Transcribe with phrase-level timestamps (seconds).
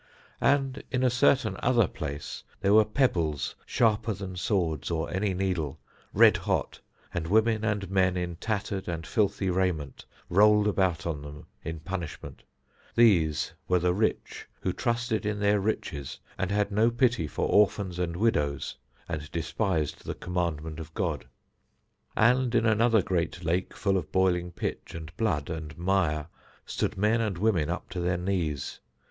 [0.41, 5.77] And in a certain other place there were pebbles sharper than swords or any needle,
[6.11, 6.79] red hot,
[7.13, 12.41] and women and men in tattered and filthy raiment, rolled about on them in punishment.
[12.95, 17.99] These were the rich who trusted in their riches and had no pity for orphans
[17.99, 18.75] and widows
[19.07, 21.27] and despised the commandment of God.
[22.17, 26.25] And in another great lake full of boiling pitch and blood and mire
[26.65, 28.79] stood men and women up to their knees.